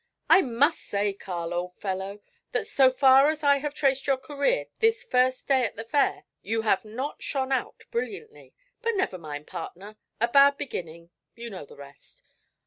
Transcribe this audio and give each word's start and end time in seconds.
'I 0.31 0.41
must 0.41 0.79
say, 0.81 1.13
Carl, 1.13 1.53
old 1.53 1.75
fellow, 1.77 2.21
that 2.53 2.65
so 2.65 2.89
far 2.89 3.29
as 3.29 3.43
I 3.43 3.57
have 3.59 3.75
traced 3.75 4.07
your 4.07 4.17
career 4.17 4.65
this 4.79 5.03
first 5.03 5.47
day 5.47 5.63
at 5.63 5.75
the 5.75 5.83
Fair, 5.83 6.23
you 6.41 6.63
have 6.63 6.83
not 6.83 7.21
shone 7.21 7.51
out 7.51 7.83
brilliantly. 7.91 8.55
But 8.81 8.95
never 8.95 9.19
mind, 9.19 9.45
partner: 9.45 9.97
"a 10.19 10.27
bad 10.27 10.57
beginning" 10.57 11.11
you 11.35 11.51
know 11.51 11.65
the 11.67 11.77
rest. 11.77 12.23